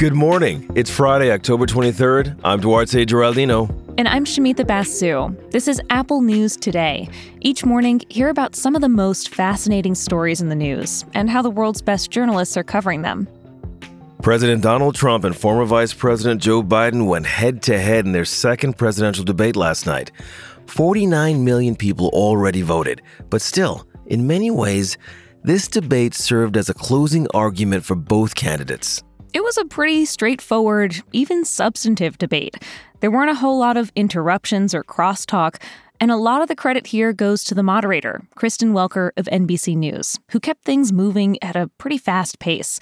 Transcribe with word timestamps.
Good 0.00 0.14
morning. 0.14 0.66
It's 0.74 0.90
Friday, 0.90 1.30
October 1.30 1.66
23rd. 1.66 2.40
I'm 2.42 2.58
Duarte 2.58 3.04
Geraldino. 3.04 3.68
And 3.98 4.08
I'm 4.08 4.24
Shamita 4.24 4.66
Basu. 4.66 5.36
This 5.50 5.68
is 5.68 5.78
Apple 5.90 6.22
News 6.22 6.56
Today. 6.56 7.06
Each 7.42 7.66
morning, 7.66 8.00
hear 8.08 8.30
about 8.30 8.56
some 8.56 8.74
of 8.74 8.80
the 8.80 8.88
most 8.88 9.34
fascinating 9.34 9.94
stories 9.94 10.40
in 10.40 10.48
the 10.48 10.54
news 10.54 11.04
and 11.12 11.28
how 11.28 11.42
the 11.42 11.50
world's 11.50 11.82
best 11.82 12.10
journalists 12.10 12.56
are 12.56 12.64
covering 12.64 13.02
them. 13.02 13.28
President 14.22 14.62
Donald 14.62 14.94
Trump 14.94 15.24
and 15.24 15.36
former 15.36 15.66
Vice 15.66 15.92
President 15.92 16.40
Joe 16.40 16.62
Biden 16.62 17.06
went 17.06 17.26
head 17.26 17.60
to 17.64 17.78
head 17.78 18.06
in 18.06 18.12
their 18.12 18.24
second 18.24 18.78
presidential 18.78 19.22
debate 19.22 19.54
last 19.54 19.84
night. 19.84 20.12
49 20.64 21.44
million 21.44 21.76
people 21.76 22.08
already 22.14 22.62
voted, 22.62 23.02
but 23.28 23.42
still, 23.42 23.86
in 24.10 24.26
many 24.26 24.50
ways, 24.50 24.98
this 25.44 25.68
debate 25.68 26.14
served 26.14 26.56
as 26.56 26.68
a 26.68 26.74
closing 26.74 27.26
argument 27.32 27.84
for 27.84 27.94
both 27.94 28.34
candidates. 28.34 29.02
It 29.32 29.42
was 29.42 29.56
a 29.56 29.64
pretty 29.64 30.04
straightforward, 30.04 30.96
even 31.12 31.44
substantive 31.44 32.18
debate. 32.18 32.56
There 32.98 33.10
weren't 33.10 33.30
a 33.30 33.36
whole 33.36 33.58
lot 33.58 33.76
of 33.76 33.92
interruptions 33.94 34.74
or 34.74 34.82
crosstalk, 34.82 35.62
and 36.00 36.10
a 36.10 36.16
lot 36.16 36.42
of 36.42 36.48
the 36.48 36.56
credit 36.56 36.88
here 36.88 37.12
goes 37.12 37.44
to 37.44 37.54
the 37.54 37.62
moderator, 37.62 38.22
Kristen 38.34 38.72
Welker 38.72 39.10
of 39.16 39.26
NBC 39.26 39.76
News, 39.76 40.18
who 40.32 40.40
kept 40.40 40.64
things 40.64 40.92
moving 40.92 41.40
at 41.42 41.54
a 41.54 41.68
pretty 41.78 41.98
fast 41.98 42.40
pace. 42.40 42.80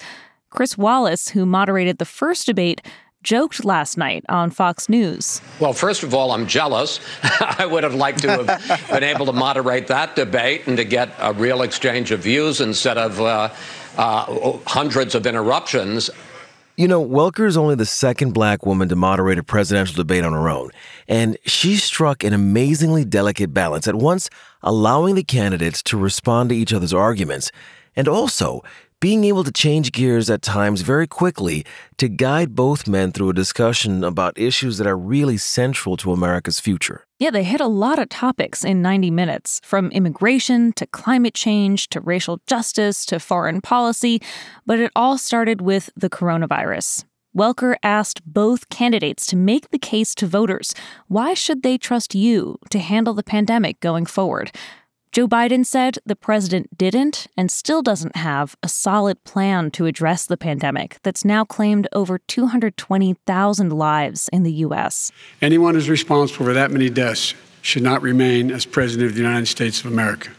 Chris 0.49 0.77
Wallace, 0.77 1.29
who 1.29 1.45
moderated 1.45 1.99
the 1.99 2.05
first 2.05 2.47
debate, 2.47 2.81
joked 3.23 3.65
last 3.65 3.97
night 3.97 4.23
on 4.29 4.49
Fox 4.49 4.89
News. 4.89 5.41
Well, 5.59 5.73
first 5.73 6.03
of 6.03 6.13
all, 6.13 6.31
I'm 6.31 6.47
jealous. 6.47 6.99
I 7.23 7.65
would 7.65 7.83
have 7.83 7.95
liked 7.95 8.21
to 8.23 8.43
have 8.43 8.89
been 8.89 9.03
able 9.03 9.25
to 9.25 9.33
moderate 9.33 9.87
that 9.87 10.15
debate 10.15 10.67
and 10.67 10.77
to 10.77 10.85
get 10.85 11.09
a 11.19 11.33
real 11.33 11.61
exchange 11.61 12.11
of 12.11 12.21
views 12.21 12.61
instead 12.61 12.97
of 12.97 13.19
uh, 13.19 13.49
uh, 13.97 14.57
hundreds 14.65 15.15
of 15.15 15.25
interruptions. 15.25 16.09
You 16.77 16.87
know, 16.87 17.05
Welker 17.05 17.45
is 17.45 17.57
only 17.57 17.75
the 17.75 17.85
second 17.85 18.33
black 18.33 18.65
woman 18.65 18.87
to 18.87 18.95
moderate 18.95 19.37
a 19.37 19.43
presidential 19.43 19.97
debate 19.97 20.23
on 20.23 20.31
her 20.31 20.47
own, 20.47 20.69
and 21.09 21.37
she 21.45 21.75
struck 21.75 22.23
an 22.23 22.31
amazingly 22.31 23.03
delicate 23.03 23.53
balance 23.53 23.85
at 23.85 23.95
once 23.95 24.29
allowing 24.63 25.15
the 25.15 25.23
candidates 25.23 25.83
to 25.83 25.97
respond 25.97 26.49
to 26.49 26.55
each 26.55 26.73
other's 26.73 26.93
arguments 26.93 27.51
and 27.95 28.07
also 28.07 28.63
being 29.01 29.23
able 29.23 29.45
to 29.45 29.51
change 29.51 29.91
gears 29.93 30.29
at 30.29 30.41
times 30.41 30.81
very 30.81 31.07
quickly 31.07 31.65
to 31.97 32.09
guide 32.09 32.53
both 32.53 32.87
men 32.87 33.11
through 33.11 33.29
a 33.29 33.33
discussion 33.33 34.03
about 34.03 34.37
issues 34.37 34.77
that 34.77 34.87
are 34.87 34.97
really 34.97 35.37
central 35.37 35.95
to 35.95 36.11
America's 36.11 36.59
future. 36.59 37.05
Yeah, 37.17 37.31
they 37.31 37.43
hit 37.43 37.61
a 37.61 37.67
lot 37.67 37.99
of 37.99 38.09
topics 38.09 38.65
in 38.65 38.81
90 38.81 39.11
minutes, 39.11 39.61
from 39.63 39.91
immigration 39.91 40.73
to 40.73 40.85
climate 40.85 41.33
change 41.33 41.87
to 41.89 42.01
racial 42.01 42.41
justice 42.45 43.05
to 43.05 43.19
foreign 43.19 43.61
policy, 43.61 44.21
but 44.65 44.79
it 44.79 44.91
all 44.95 45.17
started 45.17 45.61
with 45.61 45.89
the 45.95 46.09
coronavirus. 46.09 47.05
Welker 47.37 47.75
asked 47.83 48.21
both 48.25 48.69
candidates 48.69 49.27
to 49.27 49.35
make 49.35 49.69
the 49.69 49.77
case 49.77 50.15
to 50.15 50.25
voters. 50.25 50.73
Why 51.07 51.35
should 51.35 51.61
they 51.61 51.77
trust 51.77 52.15
you 52.15 52.57
to 52.71 52.79
handle 52.79 53.13
the 53.13 53.23
pandemic 53.23 53.79
going 53.81 54.07
forward? 54.07 54.51
Joe 55.11 55.27
Biden 55.27 55.65
said 55.65 55.97
the 56.05 56.15
president 56.15 56.77
didn't 56.77 57.25
and 57.35 57.49
still 57.49 57.81
doesn't 57.81 58.15
have 58.15 58.55
a 58.61 58.69
solid 58.69 59.23
plan 59.23 59.71
to 59.71 59.87
address 59.87 60.27
the 60.27 60.37
pandemic 60.37 60.99
that's 61.01 61.25
now 61.25 61.43
claimed 61.43 61.87
over 61.93 62.19
220,000 62.19 63.71
lives 63.71 64.29
in 64.31 64.43
the 64.43 64.53
U.S. 64.53 65.11
Anyone 65.41 65.73
who's 65.73 65.89
responsible 65.89 66.45
for 66.45 66.53
that 66.53 66.69
many 66.69 66.91
deaths 66.91 67.33
should 67.63 67.81
not 67.81 68.03
remain 68.03 68.51
as 68.51 68.67
president 68.67 69.09
of 69.09 69.15
the 69.15 69.21
United 69.21 69.47
States 69.47 69.79
of 69.79 69.87
America. 69.87 70.29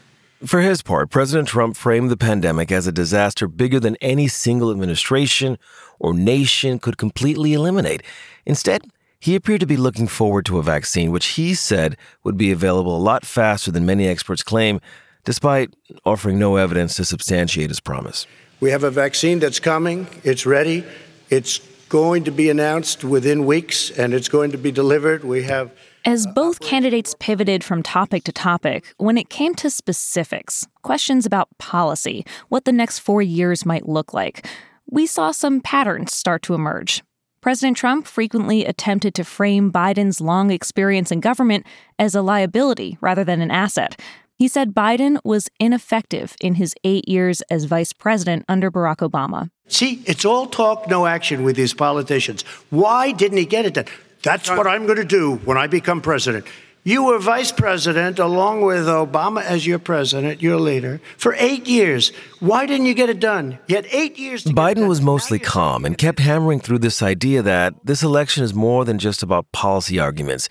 For 0.46 0.60
his 0.60 0.82
part, 0.82 1.10
President 1.10 1.48
Trump 1.48 1.77
framed 1.77 2.08
the 2.08 2.16
pandemic 2.16 2.70
as 2.70 2.86
a 2.86 2.92
disaster 2.92 3.48
bigger 3.48 3.80
than 3.80 3.96
any 3.96 4.28
single 4.28 4.70
administration 4.70 5.58
or 5.98 6.14
nation 6.14 6.78
could 6.78 6.96
completely 6.96 7.55
eliminate. 7.55 8.05
Instead, 8.46 8.82
he 9.20 9.34
appeared 9.36 9.61
to 9.61 9.67
be 9.67 9.77
looking 9.77 10.08
forward 10.08 10.46
to 10.46 10.58
a 10.58 10.62
vaccine, 10.62 11.12
which 11.12 11.27
he 11.27 11.55
said 11.55 11.96
would 12.24 12.36
be 12.36 12.50
available 12.50 12.96
a 12.96 12.98
lot 12.98 13.24
faster 13.24 13.70
than 13.70 13.84
many 13.86 14.08
experts 14.08 14.42
claim, 14.42 14.80
despite 15.24 15.74
offering 16.05 16.39
no 16.39 16.56
evidence 16.56 16.96
to 16.96 17.05
substantiate 17.05 17.68
his 17.68 17.80
promise. 17.80 18.27
We 18.61 18.70
have 18.70 18.83
a 18.83 18.90
vaccine 18.90 19.39
that's 19.39 19.61
coming, 19.61 20.06
it's 20.24 20.46
ready, 20.46 20.84
it's 21.28 21.58
going 21.90 22.24
to 22.24 22.30
be 22.30 22.48
announced 22.48 23.05
within 23.05 23.45
weeks, 23.45 23.90
and 23.90 24.14
it's 24.14 24.28
going 24.28 24.52
to 24.52 24.58
be 24.58 24.70
delivered. 24.70 25.24
We 25.24 25.42
have. 25.42 25.70
As 26.05 26.27
both 26.27 26.61
candidates 26.61 27.14
pivoted 27.18 27.62
from 27.62 27.83
topic 27.83 28.24
to 28.24 28.33
topic, 28.33 28.95
when 28.96 29.18
it 29.18 29.28
came 29.28 29.55
to 29.56 29.68
specifics, 29.68 30.66
questions 30.83 31.27
about 31.27 31.48
policy, 31.58 32.24
what 32.48 32.64
the 32.64 32.72
next 32.72 33.00
four 33.00 33.20
years 33.20 33.66
might 33.66 33.89
look 33.89 34.14
like, 34.14 34.46
we 34.89 35.06
saw 35.06 35.30
some 35.30 35.61
patterns 35.61 36.14
start 36.14 36.42
to 36.42 36.55
emerge. 36.55 37.02
President 37.40 37.74
Trump 37.74 38.06
frequently 38.06 38.67
attempted 38.67 39.14
to 39.14 39.24
frame 39.24 39.73
Biden's 39.73 40.20
long 40.20 40.51
experience 40.51 41.11
in 41.11 41.20
government 41.20 41.64
as 41.98 42.14
a 42.14 42.20
liability 42.20 42.98
rather 43.01 43.24
than 43.24 43.40
an 43.40 43.51
asset. 43.51 43.98
He 44.34 44.46
said 44.46 44.74
Biden 44.74 45.18
was 45.24 45.48
ineffective 45.58 46.36
in 46.42 46.56
his 46.56 46.74
eight 46.84 47.08
years 47.08 47.40
as 47.42 47.64
vice 47.64 47.95
president 47.95 48.45
under 48.46 48.70
Barack 48.70 48.96
Obama. 48.96 49.51
See, 49.68 50.02
it's 50.05 50.27
all 50.27 50.48
talk, 50.48 50.86
no 50.89 51.06
action 51.06 51.42
with 51.42 51.56
these 51.56 51.73
politicians. 51.73 52.42
Why 52.68 53.12
didn't 53.12 53.39
he 53.39 53.46
get 53.46 53.64
it 53.64 53.72
done? 53.72 53.86
That's 54.22 54.51
what 54.51 54.67
I'm 54.67 54.84
going 54.84 54.98
to 54.98 55.05
do 55.05 55.36
when 55.46 55.57
I 55.57 55.67
become 55.67 56.02
president. 56.02 56.46
You 56.83 57.05
were 57.05 57.18
vice 57.18 57.52
president 57.52 58.18
along 58.18 58.63
with 58.63 58.86
Obama 58.86 59.42
as 59.42 59.67
your 59.67 59.79
president, 59.79 60.41
your 60.41 60.58
leader, 60.58 61.02
for 61.18 61.35
eight 61.36 61.67
years. 61.67 62.11
Why 62.39 62.64
didn't 62.64 62.86
you 62.86 62.95
get 62.95 63.11
it 63.11 63.20
done? 63.20 63.58
You 63.67 63.77
had 63.77 63.86
eight 63.91 64.18
years. 64.18 64.45
Biden 64.45 64.89
was 64.89 65.02
mostly 65.02 65.39
calm 65.39 65.85
and 65.85 65.98
kept 65.98 66.20
hammering 66.20 66.58
through 66.58 66.79
this 66.79 67.02
idea 67.02 67.42
that 67.42 67.74
this 67.85 68.02
election 68.02 68.45
is 68.45 68.55
more 68.55 68.86
than 68.86 68.98
just 68.98 69.23
about 69.23 69.52
policy 69.52 69.98
arguments. 69.98 70.48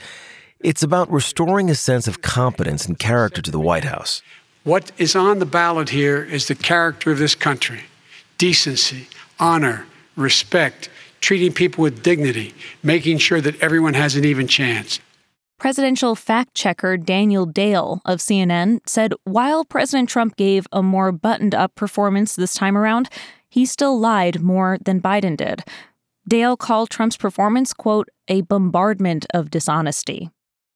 It's 0.59 0.83
about 0.83 1.11
restoring 1.11 1.71
a 1.71 1.75
sense 1.75 2.07
of 2.07 2.21
competence 2.21 2.85
and 2.85 2.99
character 2.99 3.41
to 3.41 3.49
the 3.49 3.59
White 3.59 3.85
House. 3.85 4.21
What 4.63 4.91
is 4.99 5.15
on 5.15 5.39
the 5.39 5.47
ballot 5.47 5.89
here 5.89 6.23
is 6.23 6.47
the 6.47 6.53
character 6.53 7.11
of 7.11 7.17
this 7.17 7.33
country 7.33 7.81
decency, 8.37 9.07
honor, 9.39 9.87
respect, 10.15 10.89
treating 11.21 11.53
people 11.53 11.81
with 11.81 12.03
dignity, 12.03 12.53
making 12.83 13.17
sure 13.17 13.41
that 13.41 13.59
everyone 13.61 13.95
has 13.95 14.15
an 14.15 14.25
even 14.25 14.47
chance. 14.47 14.99
Presidential 15.59 16.15
fact 16.15 16.55
checker 16.55 16.95
Daniel 16.95 17.45
Dale 17.45 18.01
of 18.05 18.19
CNN 18.19 18.79
said 18.87 19.13
while 19.25 19.65
President 19.65 20.07
Trump 20.07 20.37
gave 20.37 20.65
a 20.71 20.81
more 20.81 21.11
buttoned 21.11 21.53
up 21.53 21.75
performance 21.75 22.33
this 22.33 22.53
time 22.53 22.77
around, 22.77 23.09
he 23.49 23.65
still 23.65 23.99
lied 23.99 24.39
more 24.39 24.77
than 24.85 25.01
Biden 25.01 25.35
did. 25.35 25.65
Dale 26.25 26.55
called 26.55 26.89
Trump's 26.89 27.17
performance, 27.17 27.73
quote, 27.73 28.07
a 28.29 28.39
bombardment 28.39 29.25
of 29.33 29.51
dishonesty. 29.51 30.29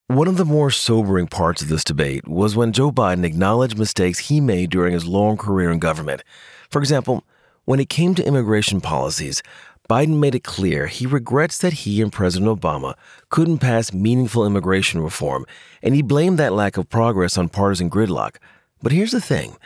One 0.08 0.28
of 0.28 0.36
the 0.36 0.44
more 0.44 0.70
sobering 0.70 1.28
parts 1.28 1.62
of 1.62 1.70
this 1.70 1.86
debate 1.86 2.28
was 2.28 2.58
when 2.58 2.74
Joe 2.74 2.92
Biden 2.92 3.24
acknowledged 3.24 3.78
mistakes 3.78 4.20
he 4.20 4.42
made 4.42 4.70
during 4.70 4.92
his 4.92 5.06
long 5.06 5.38
career 5.38 5.72
in 5.72 5.80
government. 5.80 6.26
For 6.70 6.80
example, 6.80 7.24
when 7.64 7.80
it 7.80 7.88
came 7.88 8.16
to 8.16 8.28
immigration 8.28 8.82
policies, 8.82 9.42
Biden 9.90 10.20
made 10.20 10.34
it 10.34 10.44
clear 10.44 10.88
he 10.88 11.06
regrets 11.06 11.58
that 11.58 11.74
he 11.74 12.02
and 12.02 12.12
President 12.12 12.50
Obama 12.50 12.94
couldn't 13.30 13.58
pass 13.58 13.94
meaningful 13.94 14.46
immigration 14.46 15.02
reform, 15.02 15.46
and 15.82 15.94
he 15.94 16.02
blamed 16.02 16.40
that 16.40 16.54
lack 16.54 16.78
of 16.78 16.90
progress 16.90 17.38
on 17.38 17.50
partisan 17.50 17.90
gridlock. 17.90 18.38
But 18.82 18.94
here's 18.94 19.12
the 19.12 19.22
thing 19.22 19.58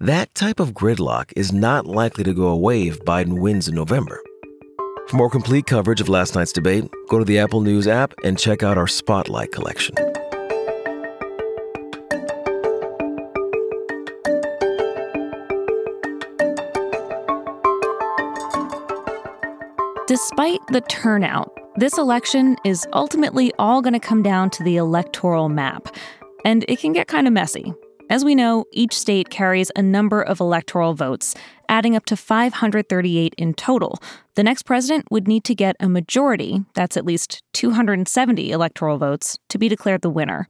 that 0.00 0.34
type 0.34 0.60
of 0.60 0.74
gridlock 0.74 1.32
is 1.34 1.52
not 1.52 1.86
likely 1.86 2.24
to 2.24 2.34
go 2.34 2.48
away 2.48 2.88
if 2.88 3.00
Biden 3.04 3.38
wins 3.38 3.66
in 3.66 3.74
November. 3.74 4.20
For 5.08 5.16
more 5.16 5.30
complete 5.30 5.66
coverage 5.66 6.00
of 6.00 6.08
last 6.08 6.34
night's 6.34 6.52
debate, 6.52 6.90
go 7.08 7.18
to 7.18 7.24
the 7.24 7.38
Apple 7.38 7.60
News 7.60 7.86
app 7.86 8.12
and 8.22 8.38
check 8.38 8.62
out 8.62 8.76
our 8.76 8.86
Spotlight 8.86 9.52
collection. 9.52 9.94
Despite 20.06 20.60
the 20.66 20.82
turnout, 20.82 21.58
this 21.76 21.96
election 21.96 22.58
is 22.62 22.86
ultimately 22.92 23.54
all 23.58 23.80
going 23.80 23.94
to 23.94 23.98
come 23.98 24.22
down 24.22 24.50
to 24.50 24.62
the 24.62 24.76
electoral 24.76 25.48
map, 25.48 25.96
and 26.44 26.62
it 26.68 26.78
can 26.78 26.92
get 26.92 27.08
kind 27.08 27.26
of 27.26 27.32
messy. 27.32 27.72
As 28.10 28.22
we 28.22 28.34
know, 28.34 28.66
each 28.70 28.92
state 28.92 29.30
carries 29.30 29.72
a 29.74 29.80
number 29.80 30.20
of 30.20 30.40
electoral 30.40 30.92
votes, 30.92 31.34
adding 31.70 31.96
up 31.96 32.04
to 32.04 32.18
538 32.18 33.34
in 33.38 33.54
total. 33.54 33.98
The 34.34 34.42
next 34.42 34.64
president 34.64 35.10
would 35.10 35.26
need 35.26 35.42
to 35.44 35.54
get 35.54 35.74
a 35.80 35.88
majority, 35.88 36.62
that's 36.74 36.98
at 36.98 37.06
least 37.06 37.42
270 37.54 38.50
electoral 38.50 38.98
votes, 38.98 39.38
to 39.48 39.56
be 39.56 39.70
declared 39.70 40.02
the 40.02 40.10
winner. 40.10 40.46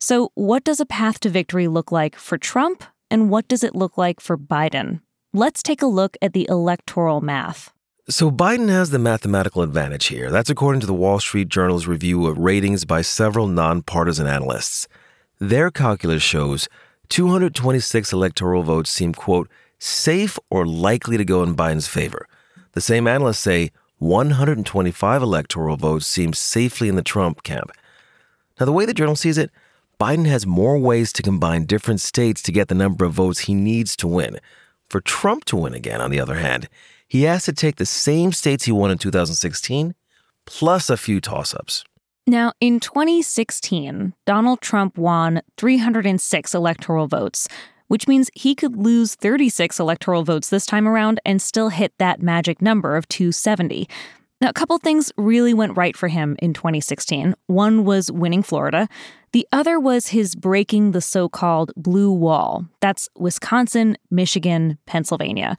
So, 0.00 0.30
what 0.34 0.64
does 0.64 0.80
a 0.80 0.86
path 0.86 1.20
to 1.20 1.28
victory 1.28 1.68
look 1.68 1.92
like 1.92 2.16
for 2.16 2.38
Trump, 2.38 2.82
and 3.10 3.28
what 3.28 3.46
does 3.46 3.62
it 3.62 3.76
look 3.76 3.98
like 3.98 4.20
for 4.20 4.38
Biden? 4.38 5.02
Let's 5.34 5.62
take 5.62 5.82
a 5.82 5.86
look 5.86 6.16
at 6.22 6.32
the 6.32 6.46
electoral 6.48 7.20
math. 7.20 7.74
So 8.08 8.30
Biden 8.30 8.68
has 8.68 8.90
the 8.90 9.00
mathematical 9.00 9.62
advantage 9.62 10.06
here. 10.06 10.30
That's 10.30 10.48
according 10.48 10.78
to 10.82 10.86
the 10.86 10.94
Wall 10.94 11.18
Street 11.18 11.48
Journal's 11.48 11.88
review 11.88 12.28
of 12.28 12.38
ratings 12.38 12.84
by 12.84 13.02
several 13.02 13.48
nonpartisan 13.48 14.28
analysts. 14.28 14.86
Their 15.40 15.72
calculus 15.72 16.22
shows 16.22 16.68
226 17.08 18.12
electoral 18.12 18.62
votes 18.62 18.90
seem, 18.90 19.12
quote, 19.12 19.50
safe 19.80 20.38
or 20.50 20.64
likely 20.64 21.16
to 21.16 21.24
go 21.24 21.42
in 21.42 21.56
Biden's 21.56 21.88
favor. 21.88 22.28
The 22.74 22.80
same 22.80 23.08
analysts 23.08 23.40
say 23.40 23.72
125 23.98 25.20
electoral 25.20 25.76
votes 25.76 26.06
seem 26.06 26.32
safely 26.32 26.88
in 26.88 26.94
the 26.94 27.02
Trump 27.02 27.42
camp. 27.42 27.72
Now, 28.60 28.66
the 28.66 28.72
way 28.72 28.86
the 28.86 28.94
journal 28.94 29.16
sees 29.16 29.36
it, 29.36 29.50
Biden 29.98 30.26
has 30.26 30.46
more 30.46 30.78
ways 30.78 31.12
to 31.14 31.24
combine 31.24 31.64
different 31.64 32.00
states 32.00 32.40
to 32.42 32.52
get 32.52 32.68
the 32.68 32.76
number 32.76 33.04
of 33.04 33.14
votes 33.14 33.40
he 33.40 33.54
needs 33.54 33.96
to 33.96 34.06
win. 34.06 34.38
For 34.88 35.00
Trump 35.00 35.44
to 35.46 35.56
win 35.56 35.74
again, 35.74 36.00
on 36.00 36.12
the 36.12 36.20
other 36.20 36.36
hand, 36.36 36.68
he 37.08 37.22
has 37.22 37.44
to 37.44 37.52
take 37.52 37.76
the 37.76 37.86
same 37.86 38.32
states 38.32 38.64
he 38.64 38.72
won 38.72 38.90
in 38.90 38.98
2016 38.98 39.94
plus 40.44 40.90
a 40.90 40.96
few 40.96 41.20
toss 41.20 41.54
ups. 41.54 41.84
Now, 42.26 42.52
in 42.60 42.80
2016, 42.80 44.14
Donald 44.24 44.60
Trump 44.60 44.98
won 44.98 45.42
306 45.58 46.54
electoral 46.54 47.06
votes, 47.06 47.48
which 47.86 48.08
means 48.08 48.30
he 48.34 48.54
could 48.54 48.76
lose 48.76 49.14
36 49.14 49.78
electoral 49.78 50.24
votes 50.24 50.48
this 50.48 50.66
time 50.66 50.88
around 50.88 51.20
and 51.24 51.40
still 51.40 51.68
hit 51.68 51.92
that 51.98 52.20
magic 52.20 52.60
number 52.60 52.96
of 52.96 53.06
270. 53.08 53.88
Now, 54.40 54.48
a 54.48 54.52
couple 54.52 54.76
things 54.78 55.12
really 55.16 55.54
went 55.54 55.76
right 55.76 55.96
for 55.96 56.08
him 56.08 56.36
in 56.40 56.52
2016. 56.52 57.34
One 57.46 57.84
was 57.84 58.10
winning 58.10 58.42
Florida. 58.42 58.88
The 59.32 59.46
other 59.52 59.78
was 59.78 60.08
his 60.08 60.34
breaking 60.34 60.92
the 60.92 61.00
so 61.00 61.28
called 61.28 61.72
blue 61.76 62.12
wall. 62.12 62.66
That's 62.80 63.08
Wisconsin, 63.16 63.96
Michigan, 64.10 64.78
Pennsylvania. 64.84 65.56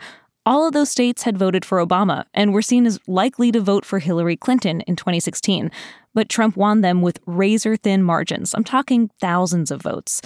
All 0.48 0.66
of 0.66 0.72
those 0.72 0.90
states 0.90 1.24
had 1.24 1.38
voted 1.38 1.66
for 1.66 1.86
Obama 1.86 2.24
and 2.34 2.54
were 2.54 2.62
seen 2.62 2.86
as 2.86 3.02
likely 3.06 3.52
to 3.52 3.60
vote 3.60 3.84
for 3.84 4.00
Hillary 4.00 4.38
Clinton 4.38 4.80
in 4.88 4.96
2016. 4.96 5.70
But 6.14 6.30
Trump 6.30 6.56
won 6.56 6.80
them 6.80 7.02
with 7.02 7.20
razor 7.26 7.76
thin 7.76 8.02
margins. 8.02 8.54
I'm 8.56 8.64
talking 8.64 9.12
thousands 9.20 9.72
of 9.72 9.82
votes. 9.82 10.22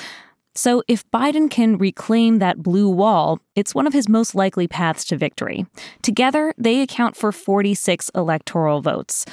So, 0.53 0.83
if 0.87 1.09
Biden 1.09 1.49
can 1.49 1.75
reclaim 1.79 2.37
that 2.37 2.61
blue 2.61 2.87
wall, 2.87 3.39
it's 3.55 3.73
one 3.73 3.87
of 3.87 3.93
his 3.93 4.07
most 4.07 4.35
likely 4.35 4.67
paths 4.67 5.05
to 5.05 5.17
victory. 5.17 5.65
Together, 6.03 6.53
they 6.55 6.81
account 6.81 7.15
for 7.15 7.31
46 7.31 8.11
electoral 8.13 8.81
votes. 8.81 9.25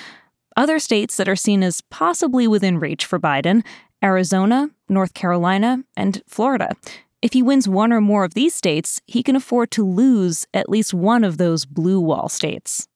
Other 0.57 0.79
states 0.79 1.19
that 1.19 1.29
are 1.29 1.37
seen 1.37 1.63
as 1.63 1.83
possibly 1.91 2.49
within 2.49 2.79
reach 2.79 3.05
for 3.05 3.21
Biden 3.21 3.63
Arizona, 4.03 4.71
North 4.89 5.13
Carolina, 5.13 5.85
and 5.99 6.23
Florida. 6.27 6.75
If 7.21 7.33
he 7.33 7.43
wins 7.43 7.69
one 7.69 7.93
or 7.93 8.01
more 8.01 8.25
of 8.25 8.35
these 8.35 8.55
states, 8.55 9.01
he 9.07 9.25
can 9.25 9.35
afford 9.35 9.73
to 9.73 9.85
lose 9.85 10.47
at 10.55 10.69
least 10.69 10.95
one 10.95 11.25
of 11.25 11.37
those 11.37 11.67
blue 11.67 12.01
wall 12.01 12.29
states. 12.29 12.87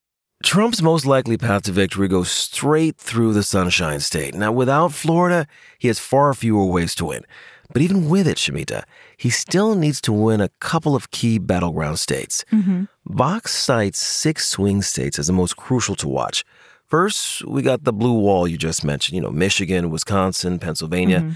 Trump's 0.44 0.80
most 0.80 1.06
likely 1.06 1.36
path 1.36 1.62
to 1.62 1.72
victory 1.72 2.08
goes 2.08 2.30
straight 2.30 2.96
through 2.96 3.32
the 3.32 3.42
Sunshine 3.42 4.00
State. 4.00 4.34
Now, 4.34 4.52
without 4.52 4.92
Florida, 4.92 5.46
he 5.78 5.88
has 5.88 5.98
far 5.98 6.34
fewer 6.34 6.64
ways 6.66 6.94
to 6.96 7.06
win. 7.06 7.24
But 7.72 7.82
even 7.82 8.08
with 8.08 8.28
it, 8.28 8.36
Shamita, 8.36 8.84
he 9.16 9.30
still 9.30 9.74
needs 9.74 10.00
to 10.02 10.12
win 10.12 10.40
a 10.40 10.50
couple 10.60 10.94
of 10.94 11.10
key 11.10 11.38
battleground 11.38 11.98
states. 11.98 12.44
Mm-hmm. 12.52 12.84
Vox 13.06 13.52
cites 13.52 13.98
six 13.98 14.46
swing 14.46 14.82
states 14.82 15.18
as 15.18 15.26
the 15.26 15.32
most 15.32 15.56
crucial 15.56 15.96
to 15.96 16.08
watch. 16.08 16.44
First, 16.86 17.44
we 17.46 17.62
got 17.62 17.84
the 17.84 17.92
blue 17.92 18.18
wall 18.18 18.46
you 18.46 18.58
just 18.58 18.84
mentioned, 18.84 19.16
you 19.16 19.22
know, 19.22 19.30
Michigan, 19.30 19.90
Wisconsin, 19.90 20.58
Pennsylvania. 20.58 21.20
Mm-hmm. 21.20 21.32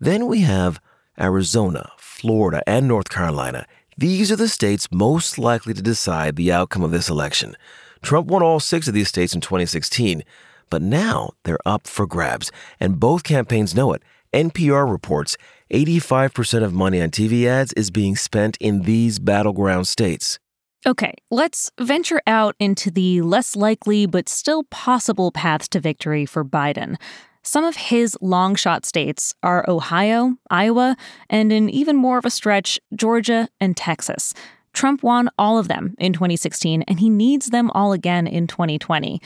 Then 0.00 0.26
we 0.26 0.40
have 0.40 0.80
Arizona, 1.20 1.90
Florida, 1.98 2.62
and 2.66 2.86
North 2.86 3.08
Carolina. 3.08 3.66
These 3.98 4.30
are 4.30 4.36
the 4.36 4.48
states 4.48 4.88
most 4.92 5.38
likely 5.38 5.74
to 5.74 5.82
decide 5.82 6.36
the 6.36 6.52
outcome 6.52 6.82
of 6.82 6.90
this 6.90 7.08
election. 7.08 7.56
Trump 8.02 8.28
won 8.28 8.42
all 8.42 8.60
six 8.60 8.88
of 8.88 8.94
these 8.94 9.08
states 9.08 9.34
in 9.34 9.40
2016, 9.40 10.22
but 10.70 10.82
now 10.82 11.30
they're 11.44 11.58
up 11.64 11.86
for 11.86 12.06
grabs, 12.06 12.52
and 12.78 13.00
both 13.00 13.22
campaigns 13.22 13.74
know 13.74 13.92
it. 13.92 14.02
NPR 14.32 14.90
reports 14.90 15.36
85% 15.72 16.62
of 16.62 16.74
money 16.74 17.00
on 17.00 17.10
TV 17.10 17.46
ads 17.46 17.72
is 17.72 17.90
being 17.90 18.16
spent 18.16 18.56
in 18.60 18.82
these 18.82 19.18
battleground 19.18 19.88
states. 19.88 20.38
Okay, 20.86 21.14
let's 21.30 21.70
venture 21.80 22.20
out 22.26 22.54
into 22.60 22.90
the 22.90 23.22
less 23.22 23.56
likely 23.56 24.06
but 24.06 24.28
still 24.28 24.64
possible 24.64 25.32
paths 25.32 25.68
to 25.68 25.80
victory 25.80 26.26
for 26.26 26.44
Biden. 26.44 26.96
Some 27.46 27.62
of 27.62 27.76
his 27.76 28.18
long 28.20 28.56
shot 28.56 28.84
states 28.84 29.32
are 29.40 29.64
Ohio, 29.68 30.34
Iowa, 30.50 30.96
and 31.30 31.52
in 31.52 31.70
even 31.70 31.94
more 31.94 32.18
of 32.18 32.24
a 32.24 32.30
stretch, 32.30 32.80
Georgia 32.92 33.48
and 33.60 33.76
Texas. 33.76 34.34
Trump 34.72 35.04
won 35.04 35.30
all 35.38 35.56
of 35.56 35.68
them 35.68 35.94
in 35.96 36.12
2016, 36.12 36.82
and 36.82 36.98
he 36.98 37.08
needs 37.08 37.50
them 37.50 37.70
all 37.70 37.92
again 37.92 38.26
in 38.26 38.48
2020. 38.48 39.22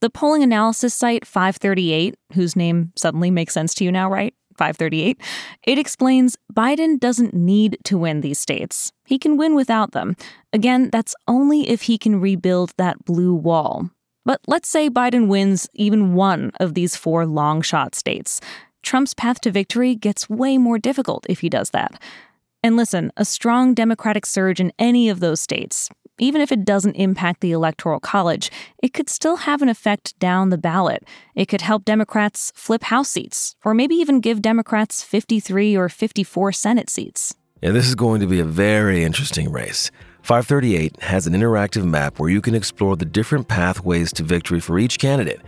The 0.00 0.08
polling 0.08 0.44
analysis 0.44 0.94
site 0.94 1.26
538, 1.26 2.14
whose 2.34 2.54
name 2.54 2.92
suddenly 2.94 3.32
makes 3.32 3.52
sense 3.52 3.74
to 3.74 3.84
you 3.84 3.90
now, 3.90 4.08
right? 4.08 4.32
538, 4.56 5.20
it 5.64 5.76
explains 5.76 6.36
Biden 6.54 7.00
doesn't 7.00 7.34
need 7.34 7.78
to 7.82 7.98
win 7.98 8.20
these 8.20 8.38
states. 8.38 8.92
He 9.04 9.18
can 9.18 9.36
win 9.36 9.56
without 9.56 9.90
them. 9.90 10.14
Again, 10.52 10.88
that's 10.90 11.16
only 11.26 11.68
if 11.68 11.82
he 11.82 11.98
can 11.98 12.20
rebuild 12.20 12.74
that 12.78 13.04
blue 13.04 13.34
wall. 13.34 13.90
But 14.26 14.40
let's 14.48 14.68
say 14.68 14.90
Biden 14.90 15.28
wins 15.28 15.68
even 15.72 16.14
one 16.14 16.50
of 16.58 16.74
these 16.74 16.96
four 16.96 17.24
long 17.24 17.62
shot 17.62 17.94
states. 17.94 18.40
Trump's 18.82 19.14
path 19.14 19.40
to 19.42 19.52
victory 19.52 19.94
gets 19.94 20.28
way 20.28 20.58
more 20.58 20.78
difficult 20.78 21.24
if 21.28 21.40
he 21.40 21.48
does 21.48 21.70
that. 21.70 22.02
And 22.62 22.76
listen, 22.76 23.12
a 23.16 23.24
strong 23.24 23.72
Democratic 23.72 24.26
surge 24.26 24.60
in 24.60 24.72
any 24.80 25.08
of 25.08 25.20
those 25.20 25.40
states, 25.40 25.88
even 26.18 26.40
if 26.40 26.50
it 26.50 26.64
doesn't 26.64 26.96
impact 26.96 27.40
the 27.40 27.52
Electoral 27.52 28.00
College, 28.00 28.50
it 28.82 28.92
could 28.92 29.08
still 29.08 29.36
have 29.36 29.62
an 29.62 29.68
effect 29.68 30.18
down 30.18 30.50
the 30.50 30.58
ballot. 30.58 31.04
It 31.36 31.46
could 31.46 31.60
help 31.60 31.84
Democrats 31.84 32.52
flip 32.56 32.82
House 32.84 33.10
seats, 33.10 33.54
or 33.64 33.74
maybe 33.74 33.94
even 33.94 34.20
give 34.20 34.42
Democrats 34.42 35.04
53 35.04 35.76
or 35.76 35.88
54 35.88 36.50
Senate 36.50 36.90
seats. 36.90 37.36
Yeah, 37.62 37.70
this 37.70 37.86
is 37.86 37.94
going 37.94 38.20
to 38.20 38.26
be 38.26 38.40
a 38.40 38.44
very 38.44 39.04
interesting 39.04 39.52
race. 39.52 39.92
538 40.26 41.00
has 41.02 41.28
an 41.28 41.34
interactive 41.34 41.84
map 41.84 42.18
where 42.18 42.28
you 42.28 42.40
can 42.40 42.52
explore 42.52 42.96
the 42.96 43.04
different 43.04 43.46
pathways 43.46 44.12
to 44.14 44.24
victory 44.24 44.58
for 44.58 44.76
each 44.76 44.98
candidate. 44.98 45.40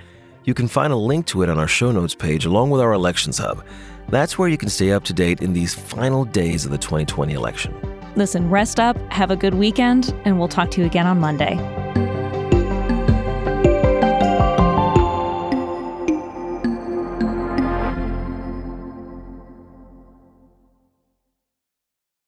You 0.45 0.55
can 0.55 0.69
find 0.69 0.93
a 0.93 0.97
link 0.97 1.27
to 1.27 1.43
it 1.43 1.49
on 1.49 1.59
our 1.59 1.67
show 1.67 1.91
notes 1.91 2.15
page 2.15 2.45
along 2.45 2.71
with 2.71 2.81
our 2.81 2.93
Elections 2.93 3.39
Hub. 3.39 3.65
That's 4.09 4.39
where 4.39 4.49
you 4.49 4.57
can 4.57 4.69
stay 4.69 4.93
up 4.93 5.03
to 5.07 5.13
date 5.13 5.41
in 5.41 5.53
these 5.53 5.75
final 5.75 6.25
days 6.25 6.65
of 6.65 6.71
the 6.71 6.79
2020 6.79 7.33
election. 7.33 7.75
Listen, 8.15 8.49
rest 8.51 8.79
up, 8.79 8.97
have 9.11 9.33
a 9.33 9.37
good 9.37 9.55
weekend, 9.55 10.15
and 10.25 10.39
we'll 10.39 10.47
talk 10.47 10.71
to 10.71 10.81
you 10.81 10.87
again 10.87 11.09
on 11.09 11.19
Monday. 11.19 11.57